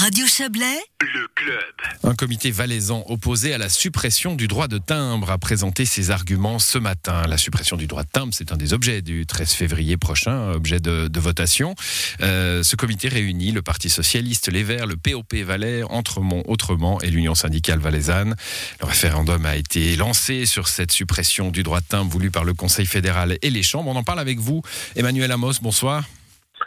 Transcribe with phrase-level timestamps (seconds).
[0.00, 1.74] Radio Chablais, le club.
[2.04, 6.60] Un comité valaisan opposé à la suppression du droit de timbre a présenté ses arguments
[6.60, 7.26] ce matin.
[7.26, 10.78] La suppression du droit de timbre, c'est un des objets du 13 février prochain, objet
[10.78, 11.74] de, votation.
[12.20, 17.10] Euh, ce comité réunit le Parti socialiste, les Verts, le POP Valais, Entremont autrement et
[17.10, 18.36] l'Union syndicale valaisanne.
[18.80, 22.54] Le référendum a été lancé sur cette suppression du droit de timbre voulu par le
[22.54, 23.90] Conseil fédéral et les chambres.
[23.90, 24.62] On en parle avec vous,
[24.94, 25.54] Emmanuel Amos.
[25.60, 26.04] Bonsoir.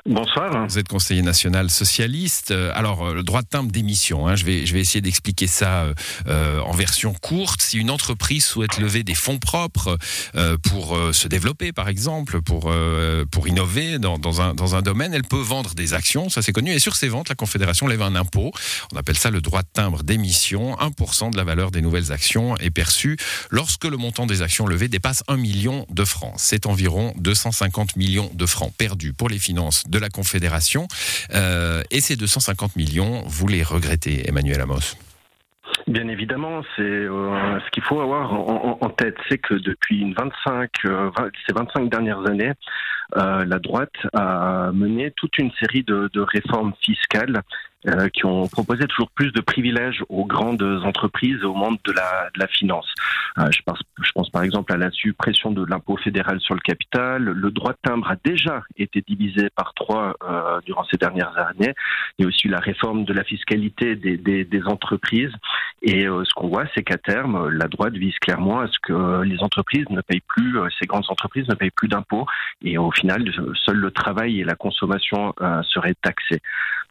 [0.07, 0.67] Bonsoir.
[0.67, 2.49] Vous êtes conseiller national socialiste.
[2.49, 5.93] Euh, alors, euh, le droit de timbre d'émission, hein, je, vais, essayer d'expliquer ça
[6.27, 7.61] euh, en version courte.
[7.61, 9.99] Si une entreprise souhaite lever des fonds propres
[10.63, 12.73] pour se développer, par exemple, pour,
[13.31, 16.71] pour innover dans, un, dans un domaine, elle peut vendre des actions, ça c'est connu.
[16.71, 18.51] Et sur ces ventes, la Confédération lève un impôt.
[18.93, 20.75] On appelle ça le droit de timbre d'émission.
[20.75, 23.17] 1% de la valeur des nouvelles actions est perçu
[23.49, 26.33] lorsque le montant des actions levées dépasse 1 million de francs.
[26.37, 30.87] C'est environ 250 millions de francs perdus pour les finances de la Confédération.
[31.33, 34.95] Euh, et ces 250 millions, vous les regrettez, Emmanuel Amos?
[35.87, 41.09] Bien évidemment, euh, ce qu'il faut avoir en, tête, c'est que depuis une 25, euh,
[41.47, 42.53] ces 25 dernières années,
[43.15, 47.41] la droite a mené toute une série de réformes fiscales
[47.87, 52.29] euh, qui ont proposé toujours plus de privilèges aux grandes entreprises, au monde de la,
[52.35, 52.93] de la finance.
[53.37, 56.59] Euh, je, pense, je pense par exemple à la suppression de l'impôt fédéral sur le
[56.59, 57.23] capital.
[57.23, 61.73] Le droit de timbre a déjà été divisé par trois euh, durant ces dernières années.
[62.17, 65.33] Il y a aussi la réforme de la fiscalité des, des, des entreprises.
[65.81, 69.21] Et euh, ce qu'on voit, c'est qu'à terme, la droite vise clairement à ce que
[69.23, 72.27] les entreprises ne payent plus, ces grandes entreprises ne payent plus d'impôts.
[72.61, 73.23] Et au final,
[73.65, 76.41] seul le travail et la consommation seraient taxés.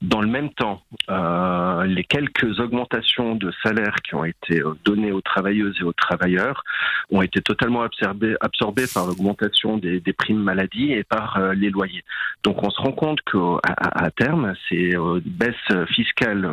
[0.03, 5.13] Dans le même temps, euh, les quelques augmentations de salaire qui ont été euh, données
[5.13, 6.63] aux travailleuses et aux travailleurs
[7.11, 11.71] ont été totalement absorbées, absorbées par l'augmentation des, des, primes maladie et par euh, les
[11.71, 12.05] loyers.
[12.43, 15.55] Donc on se rend compte qu'à à, terme, ces euh, baisses
[15.95, 16.51] fiscales,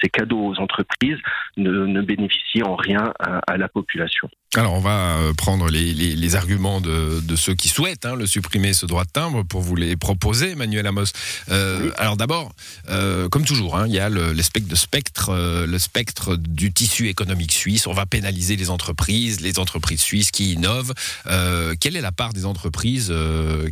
[0.00, 1.18] ces cadeaux aux entreprises
[1.56, 4.28] ne, ne bénéficient en rien à, à la population.
[4.56, 8.26] Alors on va prendre les, les, les arguments de, de, ceux qui souhaitent hein, le
[8.26, 11.06] supprimer ce droit de timbre pour vous les proposer, Emmanuel Amos.
[11.50, 12.52] Euh, Alors d'abord,
[12.88, 17.86] euh, comme toujours, hein, il y a euh, le spectre du tissu économique suisse.
[17.86, 20.92] On va pénaliser les entreprises, les entreprises suisses qui innovent.
[21.26, 23.12] Euh, quelle est la part des entreprises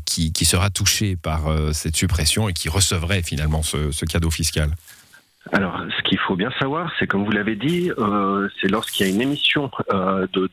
[0.05, 1.43] qui, qui, sera touchée par
[1.73, 4.71] cette suppression et qui recevrait finalement ce, cadeau fiscal?
[5.51, 9.11] Alors, ce qu'il faut bien savoir, c'est comme vous l'avez dit, euh, c'est lorsqu'il y
[9.11, 10.49] a une émission euh, de,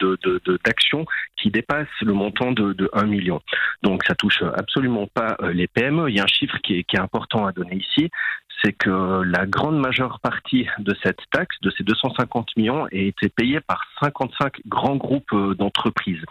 [0.66, 1.06] d'actions
[1.38, 3.39] qui dépasse le montant de, de 1 million.
[3.83, 6.09] Donc, ça touche absolument pas euh, les PME.
[6.09, 8.09] Il y a un chiffre qui est important à donner ici,
[8.64, 13.30] c'est que la grande majeure partie de cette taxe, de ces 250 millions, a été
[13.30, 16.24] payée par 55 grands groupes euh, d'entreprises.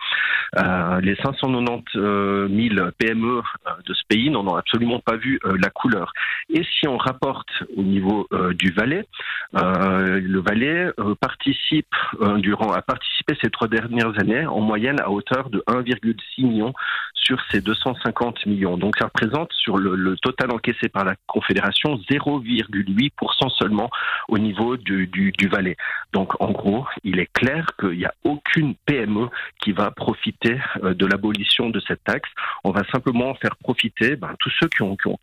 [0.59, 3.43] Euh, les 590 000 PME
[3.87, 6.13] de ce pays n'en ont absolument pas vu euh, la couleur.
[6.53, 9.07] Et si on rapporte au niveau du Valais,
[9.53, 10.91] le Valais
[11.21, 11.95] participe
[12.39, 16.73] durant a participé ces trois dernières années en moyenne à hauteur de 1,6 million
[17.15, 18.79] sur ces 250 millions.
[18.79, 23.91] Donc ça représente sur le total encaissé par la Confédération 0,8% seulement
[24.29, 25.77] au niveau du, du, Valais.
[26.13, 29.29] Donc en gros, il est clair qu'il n'y a aucune PME
[29.63, 32.29] qui va profiter euh, de l'abolition de cette taxe.
[32.65, 35.19] On va simplement faire profiter ben, tous ceux qui ont, qui, ont,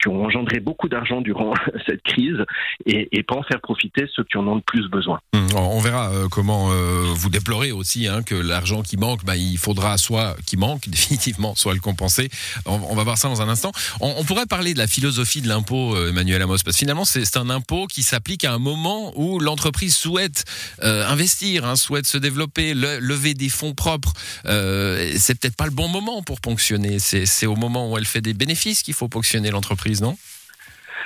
[0.00, 1.54] qui, ont, engendré beaucoup d'argent durant
[1.86, 2.44] cette crise
[2.86, 5.20] et, pas en faire profiter ceux qui en ont le plus besoin.
[5.34, 9.34] Hum, on verra euh, comment euh, vous déplorez aussi hein, que l'argent qui manque, ben,
[9.34, 12.28] il faudra soit qui manque définitivement, soit le compenser.
[12.66, 13.72] On, on va voir ça dans un instant.
[14.00, 17.50] On, on pourrait parler de la philosophie de l'impôt, Emmanuel parce que finalement, c'est un
[17.50, 20.44] impôt qui s'applique à un moment où l'entreprise souhaite
[20.82, 24.12] euh, investir, hein, souhaite se développer, lever des fonds propres.
[24.46, 26.98] Euh, c'est peut-être pas le bon moment pour ponctionner.
[26.98, 30.16] C'est au moment où elle fait des bénéfices qu'il faut ponctionner l'entreprise, non?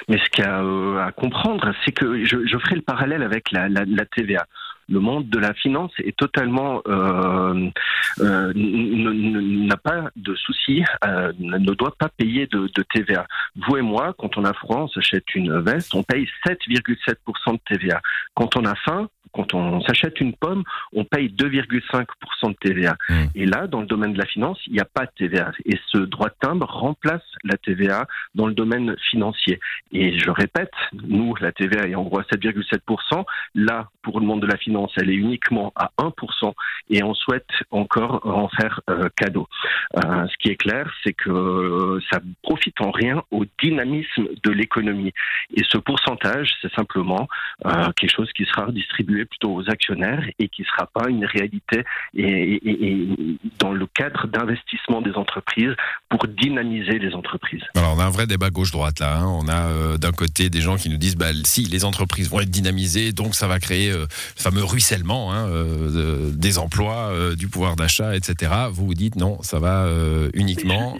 [0.08, 3.50] Mais ce qu'il y a euh, à comprendre, c'est que je, ferai le parallèle avec
[3.52, 3.70] la
[4.14, 4.46] TVA
[4.88, 7.70] le monde de la finance est totalement euh,
[8.20, 13.26] euh, n'a pas de souci, euh, ne doit pas payer de, de, TVA.
[13.56, 17.58] Vous et moi, quand on a froid, on s'achète une veste, on paye 7,7% de
[17.66, 18.00] TVA.
[18.34, 22.96] Quand on a faim, quand on s'achète une pomme, on paye 2,5% de TVA.
[23.08, 23.14] Mmh.
[23.34, 25.50] Et là, dans le domaine de la finance, il n'y a pas de TVA.
[25.64, 29.58] Et ce droit de timbre remplace la TVA dans le domaine financier.
[29.92, 33.24] Et je répète, nous, la TVA est en gros à 7,7%.
[33.56, 36.52] Là, pour le monde de la finance, elle est uniquement à 1%.
[36.90, 39.48] Et on souhaite encore en faire euh, cadeau.
[39.96, 44.50] Euh, ce qui est clair, c'est que euh, ça profite en rien au dynamisme de
[44.50, 45.12] l'économie.
[45.54, 47.28] Et ce pourcentage, c'est simplement
[47.96, 51.84] quelque chose qui sera redistribué plutôt aux actionnaires et qui ne sera pas une réalité
[53.58, 55.74] dans le cadre d'investissement des entreprises
[56.08, 57.62] pour dynamiser les entreprises.
[57.76, 59.18] Alors on a un vrai débat gauche-droite là.
[59.18, 59.26] Hein.
[59.26, 62.50] On a d'un côté des gens qui nous disent bah, si les entreprises vont être
[62.50, 68.16] dynamisées, donc ça va créer le fameux ruissellement hein, euh, des emplois, du pouvoir d'achat,
[68.16, 68.52] etc.
[68.70, 69.88] Vous vous dites non, ça va
[70.34, 70.98] uniquement.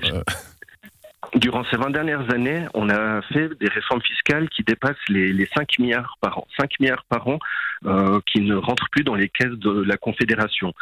[1.35, 5.49] Durant ces 20 dernières années, on a fait des réformes fiscales qui dépassent les, les
[5.57, 6.47] 5 milliards par an.
[6.57, 7.41] 5 milliards par an
[7.87, 10.73] euh, qui ne rentrent plus dans les caisses de la Confédération.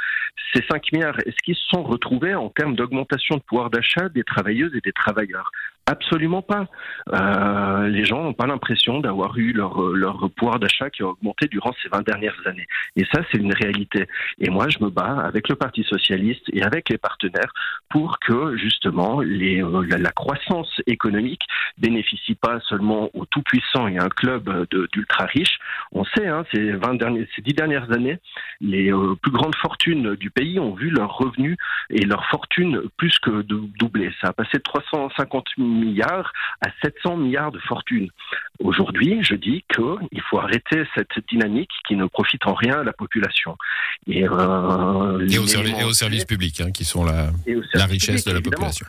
[0.54, 4.24] Ces 5 milliards, est-ce qu'ils se sont retrouvés en termes d'augmentation de pouvoir d'achat des
[4.24, 5.50] travailleuses et des travailleurs?
[5.86, 6.66] Absolument pas.
[7.12, 11.48] Euh, les gens n'ont pas l'impression d'avoir eu leur, leur pouvoir d'achat qui a augmenté
[11.48, 12.68] durant ces 20 dernières années.
[12.94, 14.06] Et ça, c'est une réalité.
[14.38, 17.52] Et moi, je me bats avec le Parti socialiste et avec les partenaires
[17.90, 21.42] pour que justement euh, la, croissance économique
[21.78, 25.58] bénéficie pas seulement aux tout-puissants et à un club d'ultra riches.
[25.90, 28.18] On sait, hein, ces, 20 derniers, ces 10 dernières années,
[28.60, 31.56] les euh, plus grandes fortunes du pays ont vu leurs revenus
[31.90, 34.12] et leurs fortunes plus que doubler.
[34.20, 38.08] Ça a passé de 350 000 milliards à 700 milliards de fortune.
[38.60, 42.92] Aujourd'hui, je dis qu'il faut arrêter cette dynamique qui ne profite en rien à la
[42.92, 43.56] population.
[44.06, 47.30] Et, euh, et, aux, services publics, hein, qui sont la,
[47.74, 48.86] la richesse de la population.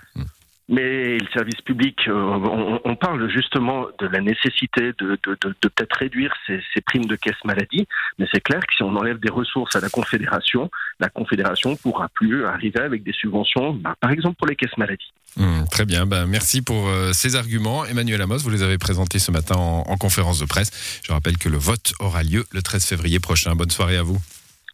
[0.70, 6.62] Mais le service public, euh, on, parle justement de la nécessité de, peut-être réduire ces,
[6.86, 7.86] primes de caisse maladie,
[8.18, 10.72] mais c'est clair que si on enlève des ressources à la Confédération,
[11.02, 15.12] la Confédération pourra plus arriver avec des subventions, bah, par exemple pour les caisses maladie.
[15.36, 17.84] Hmm, très bien, bah, merci pour euh, ces arguments.
[17.84, 21.02] Emmanuel Amos, vous les avez présentés ce matin en conférence de presse.
[21.06, 23.54] Je rappelle que le vote aura lieu le 13 février prochain.
[23.56, 24.18] Bonne soirée à vous.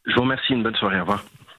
[0.06, 1.24] Je vous remercie, une bonne soirée, au revoir.